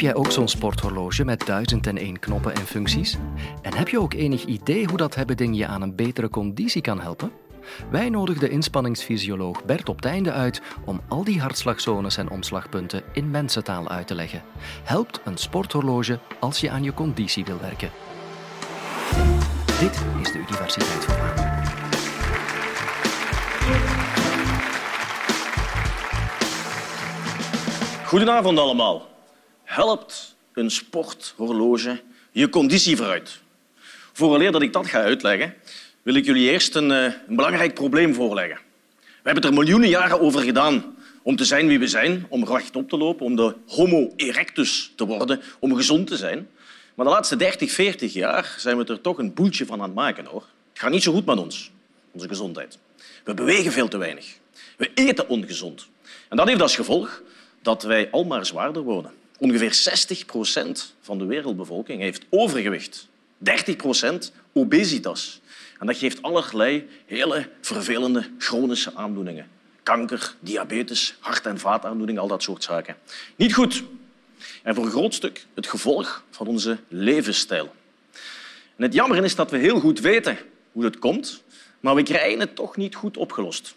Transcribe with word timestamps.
Heb 0.00 0.08
jij 0.08 0.18
ook 0.18 0.32
zo'n 0.32 0.48
sporthorloge 0.48 1.24
met 1.24 1.46
duizend 1.46 1.86
en 1.86 1.96
één 1.96 2.18
knoppen 2.18 2.54
en 2.54 2.66
functies? 2.66 3.16
En 3.62 3.74
heb 3.74 3.88
je 3.88 4.00
ook 4.00 4.14
enig 4.14 4.44
idee 4.44 4.86
hoe 4.86 4.96
dat 4.96 5.14
hebben 5.14 5.36
ding 5.36 5.56
je 5.56 5.66
aan 5.66 5.82
een 5.82 5.94
betere 5.94 6.28
conditie 6.28 6.82
kan 6.82 7.00
helpen? 7.00 7.32
Wij 7.90 8.08
nodigen 8.08 8.50
inspanningsfysioloog 8.50 9.64
Bert 9.64 9.88
op 9.88 9.96
het 9.96 10.04
einde 10.04 10.32
uit 10.32 10.62
om 10.84 11.00
al 11.08 11.24
die 11.24 11.40
hartslagzones 11.40 12.16
en 12.16 12.30
omslagpunten 12.30 13.02
in 13.12 13.30
mensentaal 13.30 13.88
uit 13.88 14.06
te 14.06 14.14
leggen. 14.14 14.42
Helpt 14.82 15.20
een 15.24 15.36
sporthorloge 15.36 16.18
als 16.38 16.60
je 16.60 16.70
aan 16.70 16.82
je 16.82 16.94
conditie 16.94 17.44
wil 17.44 17.60
werken. 17.60 17.90
Dit 19.80 20.04
is 20.22 20.32
de 20.32 20.38
Universiteit 20.38 21.04
van 21.04 21.14
Vlaanderen. 21.14 21.62
Goedenavond 28.04 28.58
allemaal. 28.58 29.08
Helpt 29.70 30.36
een 30.52 30.70
sporthorloge 30.70 32.00
je 32.32 32.48
conditie 32.48 32.96
vooruit? 32.96 33.40
Vooraleer 34.12 34.62
ik 34.62 34.72
dat 34.72 34.86
ga 34.86 35.02
uitleggen, 35.02 35.54
wil 36.02 36.14
ik 36.14 36.24
jullie 36.24 36.50
eerst 36.50 36.74
een, 36.74 36.90
eh, 36.90 37.02
een 37.02 37.36
belangrijk 37.36 37.74
probleem 37.74 38.14
voorleggen. 38.14 38.58
We 39.00 39.30
hebben 39.30 39.42
er 39.42 39.52
miljoenen 39.52 39.88
jaren 39.88 40.20
over 40.20 40.40
gedaan 40.40 40.96
om 41.22 41.36
te 41.36 41.44
zijn 41.44 41.66
wie 41.66 41.78
we 41.78 41.86
zijn, 41.86 42.26
om 42.28 42.44
rechtop 42.44 42.88
te 42.88 42.96
lopen, 42.96 43.26
om 43.26 43.36
de 43.36 43.54
homo 43.66 44.12
erectus 44.16 44.92
te 44.96 45.06
worden, 45.06 45.40
om 45.58 45.76
gezond 45.76 46.06
te 46.06 46.16
zijn. 46.16 46.48
Maar 46.94 47.06
de 47.06 47.12
laatste 47.12 47.36
30, 47.36 47.72
40 47.72 48.12
jaar 48.12 48.54
zijn 48.58 48.76
we 48.76 48.84
er 48.84 49.00
toch 49.00 49.18
een 49.18 49.34
boeltje 49.34 49.66
van 49.66 49.80
aan 49.80 49.86
het 49.86 49.94
maken. 49.94 50.24
Hoor. 50.24 50.44
Het 50.70 50.78
gaat 50.80 50.90
niet 50.90 51.02
zo 51.02 51.12
goed 51.12 51.26
met 51.26 51.38
ons, 51.38 51.70
onze 52.10 52.28
gezondheid. 52.28 52.78
We 53.24 53.34
bewegen 53.34 53.72
veel 53.72 53.88
te 53.88 53.98
weinig. 53.98 54.26
We 54.76 54.90
eten 54.94 55.28
ongezond. 55.28 55.88
En 56.28 56.36
dat 56.36 56.48
heeft 56.48 56.62
als 56.62 56.76
gevolg 56.76 57.22
dat 57.62 57.82
wij 57.82 58.10
al 58.10 58.24
maar 58.24 58.46
zwaarder 58.46 58.82
worden. 58.82 59.18
Ongeveer 59.40 59.74
60 59.74 60.24
procent 60.24 60.94
van 61.00 61.18
de 61.18 61.24
wereldbevolking 61.24 62.00
heeft 62.00 62.24
overgewicht. 62.30 63.08
30 63.38 63.76
procent 63.76 64.32
obesitas. 64.52 65.40
En 65.78 65.86
dat 65.86 65.96
geeft 65.96 66.22
allerlei 66.22 66.88
hele 67.06 67.48
vervelende 67.60 68.30
chronische 68.38 68.94
aandoeningen. 68.94 69.48
Kanker, 69.82 70.34
diabetes, 70.40 71.16
hart- 71.20 71.46
en 71.46 71.58
vaataandoeningen, 71.58 72.22
al 72.22 72.28
dat 72.28 72.42
soort 72.42 72.62
zaken. 72.62 72.96
Niet 73.36 73.54
goed. 73.54 73.84
En 74.62 74.74
voor 74.74 74.84
een 74.84 74.90
groot 74.90 75.14
stuk 75.14 75.46
het 75.54 75.66
gevolg 75.66 76.24
van 76.30 76.46
onze 76.46 76.78
levensstijl. 76.88 77.74
En 78.76 78.82
het 78.82 78.94
jammer 78.94 79.24
is 79.24 79.34
dat 79.34 79.50
we 79.50 79.58
heel 79.58 79.80
goed 79.80 80.00
weten 80.00 80.38
hoe 80.72 80.82
dat 80.82 80.98
komt, 80.98 81.42
maar 81.80 81.94
we 81.94 82.02
krijgen 82.02 82.40
het 82.40 82.54
toch 82.54 82.76
niet 82.76 82.94
goed 82.94 83.16
opgelost. 83.16 83.74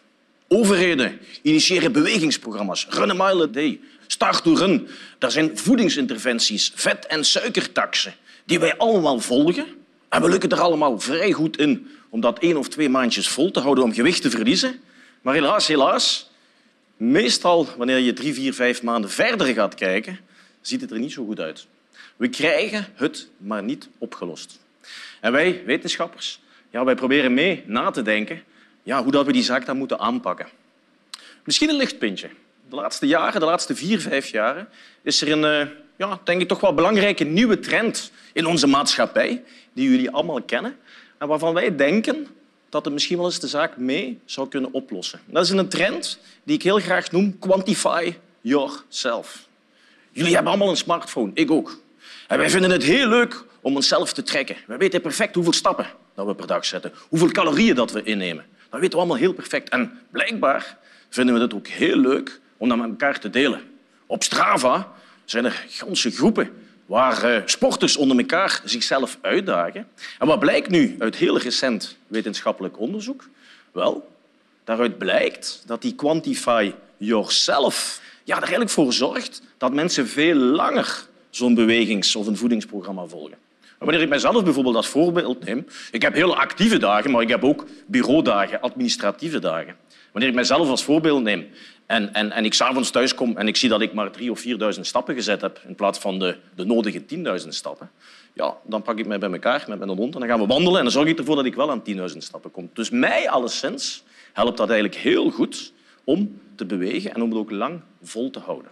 Overheden 0.47 1.19
initiëren 1.41 1.91
bewegingsprogramma's. 1.91 2.87
Run 2.89 3.09
a 3.09 3.27
mile 3.27 3.43
a 3.43 3.47
day. 3.47 3.79
Start 4.07 4.43
to 4.43 4.55
run. 4.55 4.87
Daar 5.17 5.31
zijn 5.31 5.57
voedingsinterventies, 5.57 6.71
vet- 6.75 7.05
en 7.05 7.25
suikertaxen, 7.25 8.13
die 8.45 8.59
wij 8.59 8.77
allemaal 8.77 9.19
volgen. 9.19 9.65
En 10.09 10.21
we 10.21 10.29
lukken 10.29 10.49
er 10.49 10.59
allemaal 10.59 10.99
vrij 10.99 11.31
goed 11.31 11.57
in 11.57 11.87
om 12.09 12.21
dat 12.21 12.39
één 12.39 12.57
of 12.57 12.67
twee 12.69 12.89
maandjes 12.89 13.27
vol 13.27 13.51
te 13.51 13.59
houden 13.59 13.83
om 13.83 13.93
gewicht 13.93 14.21
te 14.21 14.29
verliezen. 14.29 14.81
Maar 15.21 15.33
helaas, 15.33 15.67
helaas, 15.67 16.29
meestal 16.97 17.67
wanneer 17.77 17.97
je 17.97 18.13
drie, 18.13 18.33
vier, 18.33 18.53
vijf 18.53 18.83
maanden 18.83 19.09
verder 19.09 19.47
gaat 19.47 19.75
kijken, 19.75 20.19
ziet 20.61 20.81
het 20.81 20.91
er 20.91 20.99
niet 20.99 21.11
zo 21.11 21.25
goed 21.25 21.39
uit. 21.39 21.67
We 22.15 22.27
krijgen 22.29 22.87
het 22.95 23.27
maar 23.37 23.63
niet 23.63 23.89
opgelost. 23.97 24.59
En 25.19 25.31
wij, 25.31 25.63
wetenschappers, 25.65 26.39
ja, 26.69 26.83
wij 26.83 26.95
proberen 26.95 27.33
mee 27.33 27.63
na 27.65 27.91
te 27.91 28.01
denken 28.01 28.43
ja, 28.83 29.03
hoe 29.03 29.11
dat 29.11 29.25
we 29.25 29.31
die 29.31 29.43
zaak 29.43 29.65
dan 29.65 29.77
moeten 29.77 29.99
aanpakken. 29.99 30.47
Misschien 31.43 31.69
een 31.69 31.75
lichtpuntje. 31.75 32.29
De 32.73 32.79
laatste 32.79 33.07
jaren, 33.07 33.39
de 33.39 33.45
laatste 33.45 33.75
vier, 33.75 33.99
vijf 33.99 34.27
jaren, 34.27 34.67
is 35.01 35.21
er 35.21 35.31
een 35.31 35.45
eh, 35.45 35.67
ja, 35.95 36.19
denk 36.23 36.41
ik, 36.41 36.47
toch 36.47 36.59
wel 36.59 36.73
belangrijke 36.73 37.23
nieuwe 37.23 37.59
trend 37.59 38.11
in 38.33 38.45
onze 38.45 38.67
maatschappij, 38.67 39.43
die 39.73 39.89
jullie 39.89 40.11
allemaal 40.11 40.41
kennen, 40.41 40.77
en 41.17 41.27
waarvan 41.27 41.53
wij 41.53 41.75
denken 41.75 42.27
dat 42.69 42.85
het 42.85 42.93
misschien 42.93 43.17
wel 43.17 43.25
eens 43.25 43.39
de 43.39 43.47
zaak 43.47 43.77
mee 43.77 44.19
zou 44.25 44.47
kunnen 44.47 44.73
oplossen. 44.73 45.19
Dat 45.25 45.43
is 45.43 45.49
een 45.49 45.69
trend 45.69 46.19
die 46.43 46.55
ik 46.55 46.63
heel 46.63 46.79
graag 46.79 47.11
noem 47.11 47.39
quantify 47.39 48.13
yourself. 48.41 49.47
Jullie 50.11 50.33
hebben 50.33 50.51
allemaal 50.51 50.69
een 50.69 50.77
smartphone, 50.77 51.31
ik 51.33 51.51
ook. 51.51 51.79
En 52.27 52.37
wij 52.37 52.49
vinden 52.49 52.71
het 52.71 52.83
heel 52.83 53.07
leuk 53.07 53.43
om 53.61 53.75
onszelf 53.75 54.13
te 54.13 54.23
trekken. 54.23 54.55
We 54.67 54.77
weten 54.77 55.01
perfect 55.01 55.35
hoeveel 55.35 55.53
stappen 55.53 55.87
dat 56.15 56.25
we 56.25 56.35
per 56.35 56.47
dag 56.47 56.65
zetten, 56.65 56.93
hoeveel 57.09 57.31
calorieën 57.31 57.75
dat 57.75 57.91
we 57.91 58.03
innemen. 58.03 58.45
Dat 58.69 58.79
weten 58.79 58.93
we 58.93 58.97
allemaal 58.97 59.17
heel 59.17 59.33
perfect. 59.33 59.69
En 59.69 59.99
blijkbaar 60.11 60.77
vinden 61.09 61.35
we 61.35 61.41
het 61.41 61.53
ook 61.53 61.67
heel 61.67 61.97
leuk 61.97 62.41
om 62.57 62.69
dat 62.69 62.77
met 62.77 62.89
elkaar 62.89 63.19
te 63.19 63.29
delen. 63.29 63.61
Op 64.05 64.23
Strava 64.23 64.91
zijn 65.25 65.45
er 65.45 65.65
ganse 65.69 66.11
groepen 66.11 66.49
waar 66.85 67.23
eh, 67.23 67.41
sporters 67.45 67.97
onder 67.97 68.17
elkaar 68.17 68.61
zichzelf 68.63 69.17
uitdagen. 69.21 69.87
En 70.19 70.27
wat 70.27 70.39
blijkt 70.39 70.69
nu 70.69 70.95
uit 70.99 71.15
heel 71.15 71.39
recent 71.39 71.97
wetenschappelijk 72.07 72.79
onderzoek? 72.79 73.29
Wel, 73.71 74.09
daaruit 74.63 74.97
blijkt 74.97 75.63
dat 75.65 75.81
die 75.81 75.95
Quantify 75.95 76.71
Yourself 76.97 78.01
ja, 78.23 78.35
er 78.35 78.41
eigenlijk 78.41 78.71
voor 78.71 78.93
zorgt 78.93 79.41
dat 79.57 79.73
mensen 79.73 80.07
veel 80.07 80.35
langer 80.35 81.05
zo'n 81.29 81.55
bewegings- 81.55 82.15
of 82.15 82.27
een 82.27 82.37
voedingsprogramma 82.37 83.05
volgen. 83.05 83.37
Wanneer 83.77 84.01
ik 84.01 84.09
mezelf 84.09 84.43
bijvoorbeeld 84.43 84.75
als 84.75 84.87
voorbeeld 84.87 85.45
neem, 85.45 85.65
ik 85.91 86.01
heb 86.01 86.13
hele 86.13 86.35
actieve 86.35 86.77
dagen, 86.77 87.11
maar 87.11 87.21
ik 87.21 87.29
heb 87.29 87.43
ook 87.43 87.65
bureaudagen, 87.85 88.61
administratieve 88.61 89.39
dagen. 89.39 89.75
Wanneer 90.11 90.29
ik 90.29 90.35
mezelf 90.35 90.69
als 90.69 90.83
voorbeeld 90.83 91.23
neem 91.23 91.47
en, 91.93 92.13
en, 92.13 92.31
en 92.31 92.45
ik 92.45 92.53
s'avonds 92.53 92.89
thuis 92.89 93.15
kom 93.15 93.37
en 93.37 93.47
ik 93.47 93.55
zie 93.55 93.69
dat 93.69 93.81
ik 93.81 93.93
maar 93.93 94.11
drie 94.11 94.31
of 94.31 94.39
vierduizend 94.39 94.87
stappen 94.87 95.15
gezet 95.15 95.41
heb 95.41 95.61
in 95.67 95.75
plaats 95.75 95.99
van 95.99 96.19
de, 96.19 96.37
de 96.55 96.65
nodige 96.65 97.05
tienduizend 97.05 97.55
stappen, 97.55 97.91
ja, 98.33 98.57
dan 98.63 98.81
pak 98.81 98.97
ik 98.97 99.05
mij 99.05 99.19
bij 99.19 99.31
elkaar 99.31 99.65
met 99.67 99.79
mijn 99.79 99.97
hond 99.97 100.13
en 100.13 100.19
dan 100.19 100.29
gaan 100.29 100.39
we 100.39 100.45
wandelen 100.45 100.77
en 100.77 100.83
dan 100.83 100.91
zorg 100.91 101.07
ik 101.07 101.17
ervoor 101.17 101.35
dat 101.35 101.45
ik 101.45 101.55
wel 101.55 101.71
aan 101.71 101.83
tienduizend 101.83 102.23
stappen 102.23 102.51
kom. 102.51 102.69
Dus 102.73 102.89
mij 102.89 103.29
alleszins 103.29 104.03
helpt 104.33 104.57
dat 104.57 104.69
eigenlijk 104.69 105.01
heel 105.01 105.29
goed 105.29 105.73
om 106.03 106.39
te 106.55 106.65
bewegen 106.65 107.13
en 107.13 107.21
om 107.21 107.29
het 107.29 107.39
ook 107.39 107.51
lang 107.51 107.81
vol 108.03 108.29
te 108.29 108.39
houden. 108.39 108.71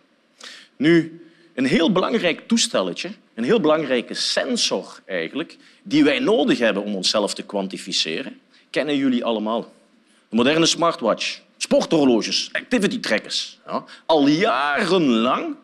Nu, 0.76 1.26
een 1.54 1.66
heel 1.66 1.92
belangrijk 1.92 2.48
toestelletje, 2.48 3.12
een 3.34 3.44
heel 3.44 3.60
belangrijke 3.60 4.14
sensor 4.14 5.00
eigenlijk, 5.06 5.58
die 5.84 6.04
wij 6.04 6.20
nodig 6.20 6.60
hebben 6.60 6.84
om 6.84 6.96
onszelf 6.96 7.34
te 7.34 7.44
kwantificeren, 7.44 8.40
kennen 8.70 8.98
jullie 8.98 9.26
allemaal. 9.26 9.62
De 10.30 10.36
moderne 10.36 10.66
smartwatch, 10.66 11.42
sporthorloges, 11.72 12.50
activity 12.52 13.00
trackers. 13.00 13.60
Al 14.06 14.28
jarenlang 14.28 15.56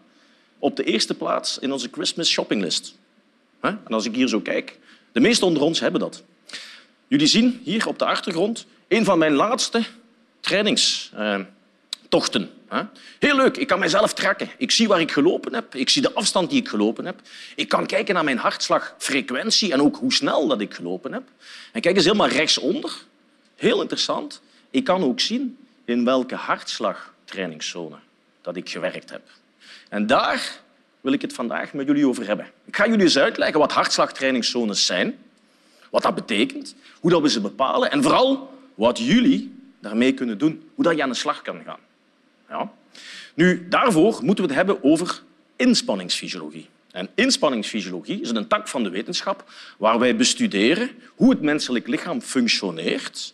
op 0.59 0.75
de 0.75 0.83
eerste 0.83 1.13
plaats 1.13 1.59
in 1.59 1.71
onze 1.71 1.89
Christmas 1.91 2.29
shoppinglist. 2.29 2.95
En 3.61 3.81
als 3.87 4.05
ik 4.05 4.15
hier 4.15 4.27
zo 4.27 4.39
kijk, 4.39 4.79
de 5.11 5.19
meesten 5.19 5.47
onder 5.47 5.63
ons 5.63 5.79
hebben 5.79 5.99
dat. 5.99 6.23
Jullie 7.07 7.27
zien 7.27 7.61
hier 7.63 7.87
op 7.87 7.99
de 7.99 8.05
achtergrond 8.05 8.65
een 8.87 9.05
van 9.05 9.17
mijn 9.17 9.33
laatste 9.33 9.83
trainingstochten. 10.39 12.49
Heel 13.19 13.35
leuk, 13.35 13.57
ik 13.57 13.67
kan 13.67 13.79
mezelf 13.79 14.13
tracken. 14.13 14.49
Ik 14.57 14.71
zie 14.71 14.87
waar 14.87 15.01
ik 15.01 15.11
gelopen 15.11 15.53
heb, 15.53 15.75
ik 15.75 15.89
zie 15.89 16.01
de 16.01 16.13
afstand 16.13 16.49
die 16.49 16.59
ik 16.59 16.67
gelopen 16.67 17.05
heb. 17.05 17.21
Ik 17.55 17.69
kan 17.69 17.85
kijken 17.85 18.13
naar 18.13 18.23
mijn 18.23 18.37
hartslagfrequentie 18.37 19.71
en 19.71 19.81
ook 19.81 19.95
hoe 19.95 20.13
snel 20.13 20.47
dat 20.47 20.61
ik 20.61 20.73
gelopen 20.73 21.13
heb. 21.13 21.23
En 21.71 21.81
kijk 21.81 21.95
eens 21.95 22.05
helemaal 22.05 22.27
rechtsonder. 22.27 22.91
Heel 23.55 23.81
interessant. 23.81 24.41
Ik 24.69 24.83
kan 24.83 25.03
ook 25.03 25.19
zien 25.19 25.57
in 25.87 26.03
welke 26.05 26.35
hartslagtrainingszone 26.35 27.95
dat 28.41 28.55
ik 28.55 28.69
gewerkt 28.69 29.09
heb. 29.09 29.21
En 29.89 30.07
daar 30.07 30.59
wil 31.01 31.13
ik 31.13 31.21
het 31.21 31.33
vandaag 31.33 31.73
met 31.73 31.87
jullie 31.87 32.07
over 32.07 32.27
hebben. 32.27 32.45
Ik 32.65 32.75
ga 32.75 32.87
jullie 32.87 33.03
eens 33.03 33.17
uitleggen 33.17 33.59
wat 33.59 33.71
hartslagtrainingszones 33.71 34.85
zijn, 34.85 35.17
wat 35.89 36.01
dat 36.01 36.15
betekent, 36.15 36.75
hoe 36.99 37.11
dat 37.11 37.21
we 37.21 37.29
ze 37.29 37.41
bepalen 37.41 37.91
en 37.91 38.03
vooral 38.03 38.53
wat 38.75 38.97
jullie 38.97 39.55
daarmee 39.79 40.13
kunnen 40.13 40.37
doen, 40.37 40.69
hoe 40.75 40.83
dat 40.83 40.95
je 40.95 41.03
aan 41.03 41.09
de 41.09 41.15
slag 41.15 41.41
kan 41.41 41.63
gaan. 41.65 41.79
Ja. 42.49 42.71
Nu, 43.33 43.67
daarvoor 43.67 44.19
moeten 44.23 44.43
we 44.43 44.49
het 44.53 44.59
hebben 44.59 44.83
over 44.83 45.21
inspanningsfysiologie. 45.55 46.69
En 46.91 47.09
inspanningsfysiologie 47.15 48.21
is 48.21 48.29
een 48.29 48.47
tak 48.47 48.67
van 48.67 48.83
de 48.83 48.89
wetenschap 48.89 49.51
waar 49.77 49.99
wij 49.99 50.15
bestuderen 50.15 50.89
hoe 51.15 51.29
het 51.29 51.41
menselijk 51.41 51.87
lichaam 51.87 52.21
functioneert 52.21 53.33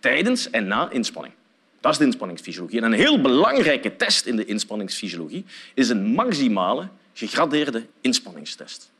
tijdens 0.00 0.50
en 0.50 0.66
na 0.66 0.90
inspanning. 0.90 1.34
Dat 1.82 1.92
is 1.92 1.98
de 1.98 2.04
inspanningsfysiologie. 2.04 2.80
En 2.80 2.84
een 2.84 2.98
heel 2.98 3.20
belangrijke 3.20 3.96
test 3.96 4.26
in 4.26 4.36
de 4.36 4.44
inspanningsfysiologie 4.44 5.44
is 5.74 5.88
een 5.88 6.04
maximale 6.04 6.88
gegradeerde 7.12 7.86
inspanningstest. 8.00 8.90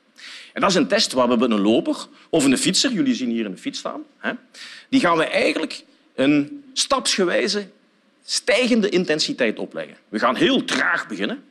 En 0.53 0.61
dat 0.61 0.71
is 0.71 0.77
een 0.77 0.87
test 0.87 1.13
waar 1.13 1.39
we 1.39 1.45
een 1.45 1.61
loper 1.61 2.07
of 2.31 2.45
een 2.45 2.59
fietser, 2.59 2.93
jullie 2.93 3.15
zien 3.15 3.31
hier 3.31 3.47
een 3.47 3.59
fiets 3.59 3.79
staan, 3.79 4.03
die 4.89 5.01
gaan 5.01 5.17
we 5.17 5.25
eigenlijk 5.25 5.85
een 6.15 6.65
stapsgewijze 6.73 7.69
stijgende 8.25 8.89
intensiteit 8.89 9.59
opleggen. 9.59 9.97
We 10.09 10.19
gaan 10.19 10.37
heel 10.37 10.65
traag 10.65 11.07
beginnen. 11.07 11.43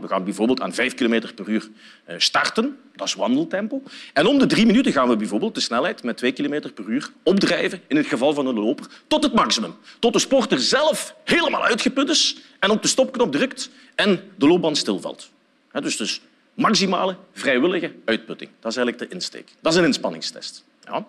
We 0.00 0.08
gaan 0.08 0.24
bijvoorbeeld 0.24 0.60
aan 0.60 0.74
5 0.74 0.94
km 0.94 1.34
per 1.34 1.48
uur 1.48 1.68
eh, 2.04 2.14
starten, 2.18 2.78
dat 2.96 3.06
is 3.06 3.14
wandeltempo. 3.14 3.82
En 4.12 4.26
om 4.26 4.38
de 4.38 4.46
drie 4.46 4.66
minuten 4.66 4.92
gaan 4.92 5.08
we 5.08 5.16
bijvoorbeeld 5.16 5.54
de 5.54 5.60
snelheid 5.60 6.02
met 6.02 6.16
2 6.16 6.32
km 6.32 6.72
per 6.74 6.84
uur 6.86 7.10
opdrijven, 7.22 7.80
in 7.86 7.96
het 7.96 8.06
geval 8.06 8.34
van 8.34 8.46
een 8.46 8.54
loper, 8.54 8.86
tot 9.06 9.22
het 9.22 9.34
maximum. 9.34 9.74
Tot 9.98 10.12
de 10.12 10.18
sporter 10.18 10.60
zelf 10.60 11.14
helemaal 11.24 11.64
uitgeput 11.64 12.08
is 12.08 12.36
en 12.58 12.70
op 12.70 12.82
de 12.82 12.88
stopknop 12.88 13.32
drukt 13.32 13.70
en 13.94 14.20
de 14.36 14.46
loopband 14.46 14.78
stilvalt. 14.78 15.30
Dus, 15.72 15.96
dus 15.96 16.20
Maximale 16.54 17.16
vrijwillige 17.32 17.92
uitputting. 18.04 18.50
Dat 18.60 18.70
is 18.70 18.76
eigenlijk 18.76 19.10
de 19.10 19.14
insteek. 19.14 19.48
Dat 19.60 19.72
is 19.72 19.78
een 19.78 19.84
inspanningstest. 19.84 20.64
Ja. 20.84 21.06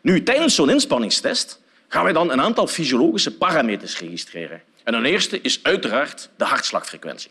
Nu, 0.00 0.22
tijdens 0.22 0.54
zo'n 0.54 0.70
inspanningstest 0.70 1.60
gaan 1.88 2.04
wij 2.04 2.12
dan 2.12 2.30
een 2.30 2.40
aantal 2.40 2.66
fysiologische 2.66 3.36
parameters 3.36 3.98
registreren. 3.98 4.62
En 4.82 4.94
een 4.94 5.04
eerste 5.04 5.40
is 5.40 5.60
uiteraard 5.62 6.30
de 6.36 6.44
hartslagfrequentie. 6.44 7.30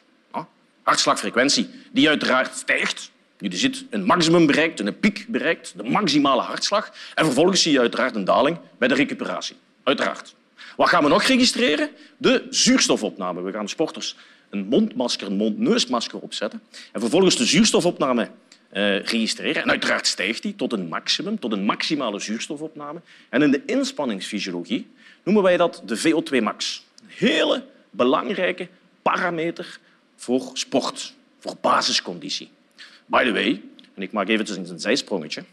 Hartslagfrequentie 0.83 1.69
die 1.91 2.09
uiteraard 2.09 2.55
stijgt. 2.55 3.11
Je 3.37 3.55
ziet 3.55 3.85
een 3.89 4.05
maximum 4.05 4.45
bereikt, 4.45 4.79
een 4.79 4.99
piek 4.99 5.25
bereikt, 5.27 5.73
de 5.77 5.83
maximale 5.83 6.41
hartslag. 6.41 6.93
En 7.15 7.25
vervolgens 7.25 7.61
zie 7.61 7.71
je 7.71 7.79
uiteraard 7.79 8.15
een 8.15 8.23
daling 8.23 8.57
bij 8.77 8.87
de 8.87 8.93
recuperatie. 8.93 9.55
Uiteraard. 9.83 10.35
Wat 10.75 10.89
gaan 10.89 11.03
we 11.03 11.09
nog 11.09 11.23
registreren? 11.23 11.89
De 12.17 12.47
zuurstofopname. 12.49 13.41
We 13.41 13.51
gaan 13.51 13.69
sporters 13.69 14.15
een 14.49 14.65
mondmasker, 14.65 15.27
een 15.27 15.35
mondneusmasker 15.35 16.19
opzetten 16.19 16.61
en 16.91 16.99
vervolgens 16.99 17.35
de 17.37 17.45
zuurstofopname 17.45 18.29
uh, 18.73 18.99
registreren. 18.99 19.61
En 19.61 19.69
uiteraard 19.69 20.07
stijgt 20.07 20.41
die 20.41 20.55
tot 20.55 20.73
een 20.73 20.87
maximum, 20.87 21.39
tot 21.39 21.51
een 21.51 21.65
maximale 21.65 22.19
zuurstofopname. 22.19 23.01
En 23.29 23.41
in 23.41 23.51
de 23.51 23.61
inspanningsfysiologie 23.65 24.87
noemen 25.23 25.43
wij 25.43 25.57
dat 25.57 25.81
de 25.85 25.99
VO2 25.99 26.43
max. 26.43 26.85
Een 27.01 27.27
hele 27.27 27.63
belangrijke 27.89 28.67
parameter 29.01 29.79
voor 30.23 30.49
sport, 30.53 31.13
voor 31.39 31.55
basisconditie. 31.61 32.49
By 33.05 33.23
the 33.23 33.31
way, 33.31 33.61
en 33.93 34.01
ik 34.01 34.11
maak 34.11 34.27
even 34.27 34.69
een 34.69 34.79
zijsprongetje, 34.79 35.43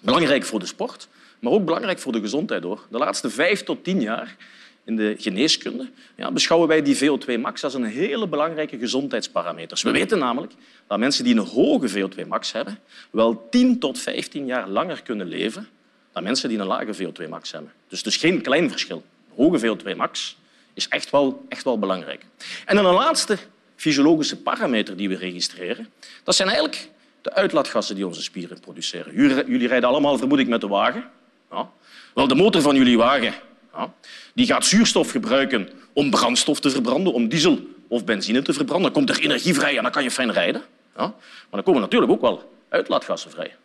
belangrijk 0.00 0.44
voor 0.44 0.58
de 0.58 0.66
sport, 0.66 1.08
maar 1.38 1.52
ook 1.52 1.64
belangrijk 1.64 1.98
voor 1.98 2.12
de 2.12 2.20
gezondheid. 2.20 2.62
Hoor. 2.62 2.86
De 2.90 2.98
laatste 2.98 3.30
vijf 3.30 3.62
tot 3.62 3.84
tien 3.84 4.00
jaar 4.00 4.36
in 4.84 4.96
de 4.96 5.14
geneeskunde 5.18 5.88
ja, 6.16 6.32
beschouwen 6.32 6.68
wij 6.68 6.82
die 6.82 6.96
VO2 6.96 7.40
max 7.40 7.64
als 7.64 7.74
een 7.74 7.84
hele 7.84 8.28
belangrijke 8.28 8.78
gezondheidsparameter. 8.78 9.80
We 9.82 9.90
weten 9.90 10.18
namelijk 10.18 10.52
dat 10.86 10.98
mensen 10.98 11.24
die 11.24 11.34
een 11.34 11.46
hoge 11.46 11.88
VO2 11.90 12.26
max 12.26 12.52
hebben 12.52 12.78
wel 13.10 13.48
10 13.50 13.78
tot 13.78 13.98
15 13.98 14.46
jaar 14.46 14.68
langer 14.68 15.02
kunnen 15.02 15.26
leven 15.26 15.68
dan 16.12 16.22
mensen 16.22 16.48
die 16.48 16.58
een 16.58 16.66
lage 16.66 16.94
VO2 16.94 17.28
max 17.28 17.52
hebben. 17.52 17.72
Dus 17.88 18.02
dus 18.02 18.16
geen 18.16 18.42
klein 18.42 18.70
verschil. 18.70 19.04
Hoge 19.34 19.60
VO2 19.60 19.96
max 19.96 20.36
is 20.74 20.88
echt 20.88 21.10
wel, 21.10 21.44
echt 21.48 21.64
wel 21.64 21.78
belangrijk. 21.78 22.26
En 22.64 22.76
dan 22.76 22.86
een 22.86 22.94
laatste 22.94 23.38
fysiologische 23.76 24.36
parameter 24.36 24.96
die 24.96 25.08
we 25.08 25.16
registreren, 25.16 25.88
dat 26.24 26.34
zijn 26.34 26.48
eigenlijk 26.48 26.88
de 27.20 27.34
uitlaatgassen 27.34 27.94
die 27.94 28.06
onze 28.06 28.22
spieren 28.22 28.60
produceren. 28.60 29.14
Jullie 29.46 29.68
rijden 29.68 29.88
allemaal, 29.88 30.18
vermoed 30.18 30.38
ik, 30.38 30.48
met 30.48 30.60
de 30.60 30.68
wagen. 30.68 31.04
Ja. 31.50 31.70
Wel, 32.14 32.28
de 32.28 32.34
motor 32.34 32.62
van 32.62 32.76
jullie 32.76 32.96
wagen 32.96 33.34
ja, 33.74 33.92
die 34.34 34.46
gaat 34.46 34.66
zuurstof 34.66 35.10
gebruiken 35.10 35.68
om 35.92 36.10
brandstof 36.10 36.60
te 36.60 36.70
verbranden, 36.70 37.12
om 37.12 37.28
diesel 37.28 37.58
of 37.88 38.04
benzine 38.04 38.42
te 38.42 38.52
verbranden. 38.52 38.92
Dan 38.92 39.02
komt 39.02 39.16
er 39.16 39.24
energie 39.24 39.54
vrij 39.54 39.76
en 39.76 39.82
dan 39.82 39.92
kan 39.92 40.02
je 40.02 40.10
fijn 40.10 40.32
rijden. 40.32 40.62
Ja. 40.96 41.02
Maar 41.02 41.14
dan 41.50 41.62
komen 41.62 41.80
natuurlijk 41.80 42.12
ook 42.12 42.20
wel 42.20 42.52
uitlaatgassen 42.68 43.30
vrij. 43.30 43.56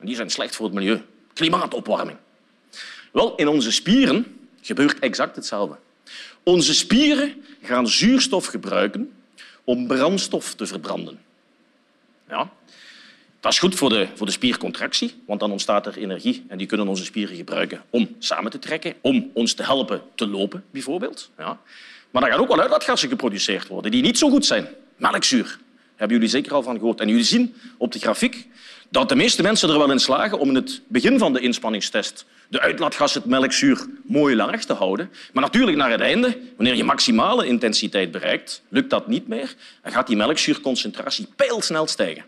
En 0.00 0.06
die 0.06 0.16
zijn 0.16 0.30
slecht 0.30 0.56
voor 0.56 0.66
het 0.66 0.74
milieu. 0.74 1.02
Klimaatopwarming. 1.32 2.18
Wel, 3.12 3.34
in 3.34 3.48
onze 3.48 3.72
spieren 3.72 4.38
gebeurt 4.60 4.98
exact 4.98 5.36
hetzelfde. 5.36 5.76
Onze 6.42 6.74
spieren 6.74 7.44
gaan 7.62 7.88
zuurstof 7.88 8.46
gebruiken 8.46 9.12
om 9.68 9.86
brandstof 9.86 10.54
te 10.54 10.66
verbranden. 10.66 11.18
Ja. 12.28 12.50
Dat 13.40 13.52
is 13.52 13.58
goed 13.58 13.74
voor 13.74 13.88
de, 13.88 14.08
voor 14.14 14.26
de 14.26 14.32
spiercontractie, 14.32 15.22
want 15.26 15.40
dan 15.40 15.50
ontstaat 15.50 15.86
er 15.86 15.96
energie 15.96 16.44
en 16.48 16.58
die 16.58 16.66
kunnen 16.66 16.88
onze 16.88 17.04
spieren 17.04 17.36
gebruiken 17.36 17.82
om 17.90 18.16
samen 18.18 18.50
te 18.50 18.58
trekken, 18.58 18.94
om 19.00 19.30
ons 19.34 19.54
te 19.54 19.62
helpen 19.62 20.02
te 20.14 20.26
lopen, 20.26 20.64
bijvoorbeeld. 20.70 21.30
Ja. 21.38 21.58
Maar 22.10 22.22
er 22.22 22.30
gaan 22.30 22.40
ook 22.40 22.48
wel 22.48 22.60
uitlaatgassen 22.60 23.08
geproduceerd 23.08 23.68
worden 23.68 23.90
die 23.90 24.02
niet 24.02 24.18
zo 24.18 24.30
goed 24.30 24.46
zijn. 24.46 24.68
Melkzuur, 24.96 25.58
hebben 25.98 26.16
jullie 26.16 26.32
zeker 26.32 26.54
al 26.54 26.62
van 26.62 26.78
gehoord. 26.78 27.00
En 27.00 27.08
jullie 27.08 27.24
zien 27.24 27.54
op 27.76 27.92
de 27.92 27.98
grafiek 27.98 28.46
dat 28.88 29.08
de 29.08 29.16
meeste 29.16 29.42
mensen 29.42 29.70
er 29.70 29.78
wel 29.78 29.90
in 29.90 29.98
slagen 29.98 30.38
om 30.38 30.48
in 30.48 30.54
het 30.54 30.80
begin 30.86 31.18
van 31.18 31.32
de 31.32 31.40
inspanningstest 31.40 32.26
de 32.48 32.60
uitlaatgassen, 32.60 33.20
het 33.20 33.30
melkzuur, 33.30 33.86
mooi 34.02 34.36
laag 34.36 34.64
te 34.64 34.72
houden. 34.72 35.10
Maar 35.32 35.42
natuurlijk 35.42 35.76
naar 35.76 35.90
het 35.90 36.00
einde, 36.00 36.38
wanneer 36.56 36.74
je 36.74 36.84
maximale 36.84 37.46
intensiteit 37.46 38.10
bereikt, 38.10 38.62
lukt 38.68 38.90
dat 38.90 39.08
niet 39.08 39.28
meer 39.28 39.54
en 39.82 39.92
gaat 39.92 40.06
die 40.06 40.16
melkzuurconcentratie 40.16 41.26
pijlsnel 41.36 41.86
stijgen. 41.86 42.24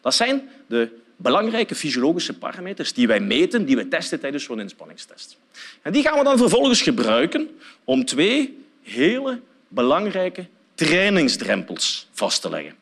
Dat 0.00 0.14
zijn 0.14 0.48
de 0.66 0.88
belangrijke 1.16 1.74
fysiologische 1.74 2.38
parameters 2.38 2.92
die 2.92 3.06
wij 3.06 3.20
meten, 3.20 3.64
die 3.64 3.76
we 3.76 3.88
testen 3.88 4.20
tijdens 4.20 4.44
zo'n 4.44 4.60
inspanningstest. 4.60 5.36
En 5.82 5.92
die 5.92 6.02
gaan 6.02 6.18
we 6.18 6.24
dan 6.24 6.38
vervolgens 6.38 6.82
gebruiken 6.82 7.48
om 7.84 8.04
twee 8.04 8.64
hele 8.82 9.40
belangrijke 9.68 10.46
trainingsdrempels 10.76 12.08
vast 12.12 12.42
te 12.42 12.50
leggen. 12.50 12.74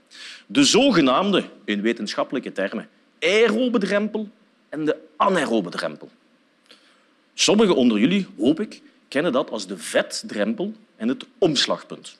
De 0.47 0.65
zogenaamde, 0.65 1.45
in 1.65 1.83
wetenschappelijke 1.83 2.53
termen, 2.53 2.89
aerobe 3.21 3.79
drempel 3.79 4.29
en 4.69 4.85
de 4.85 4.97
anaerobe 5.17 5.71
drempel. 5.71 6.11
Sommigen 7.35 7.77
onder 7.77 7.99
jullie, 7.99 8.27
hoop 8.39 8.61
ik, 8.61 8.83
kennen 9.09 9.33
dat 9.33 9.51
als 9.51 9.67
de 9.67 9.79
vetdrempel 9.79 10.73
en 10.97 11.09
het 11.09 11.27
omslagpunt. 11.39 12.19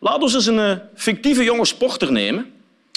Laten 0.00 0.28
we 0.28 0.34
eens 0.34 0.46
een 0.46 0.58
eh, 0.58 0.76
fictieve 0.94 1.44
jonge 1.44 1.64
sporter 1.64 2.12
nemen 2.12 2.52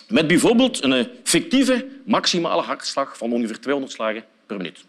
met 0.08 0.28
bijvoorbeeld 0.28 0.84
een 0.84 1.08
fictieve 1.24 1.88
maximale 2.06 2.62
hartslag 2.62 3.18
van 3.18 3.34
ongeveer 3.34 3.60
200 3.60 3.94
slagen 3.94 4.24
per 4.46 4.58
minuut. 4.58 4.86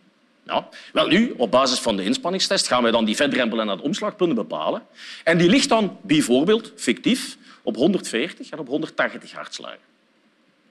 Ja. 0.47 0.69
Wel 0.93 1.07
nu, 1.07 1.35
op 1.37 1.51
basis 1.51 1.79
van 1.79 1.97
de 1.97 2.05
inspanningstest 2.05 2.67
gaan 2.67 2.83
wij 2.83 2.91
dan 2.91 3.05
die 3.05 3.17
vetdrempel 3.17 3.61
en 3.61 3.69
het 3.69 3.81
omslagpunt 3.81 4.35
bepalen. 4.35 4.87
En 5.25 5.39
die 5.39 5.49
ligt 5.49 5.69
dan 5.69 5.99
bijvoorbeeld 6.03 6.73
fictief 6.77 7.37
op 7.63 7.77
140 7.77 8.51
en 8.51 8.59
op 8.59 8.69
180 8.69 9.33
hartslagen. 9.33 9.79